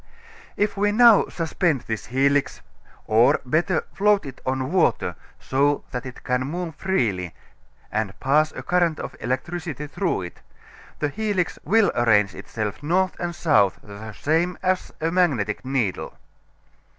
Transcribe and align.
If 0.57 0.77
now 0.77 1.25
we 1.25 1.29
suspend 1.29 1.81
this 1.81 2.07
helix, 2.07 2.61
or, 3.05 3.39
better, 3.45 3.83
float 3.93 4.25
it 4.25 4.41
on 4.47 4.71
water 4.71 5.15
so 5.39 5.83
that 5.91 6.07
it 6.07 6.23
can 6.23 6.41
move 6.47 6.73
freely, 6.73 7.35
and 7.91 8.19
pass 8.19 8.51
a 8.51 8.63
current 8.63 8.99
of 8.99 9.15
electricity 9.19 9.85
through 9.85 10.23
it, 10.23 10.41
the 10.97 11.09
helix 11.09 11.59
will 11.63 11.91
arrange 11.93 12.33
itself 12.33 12.81
north 12.81 13.15
and 13.19 13.35
south 13.35 13.77
the 13.83 14.11
same 14.13 14.57
as 14.63 14.91
a 15.01 15.11
magnetic 15.11 15.63
needle. 15.63 16.17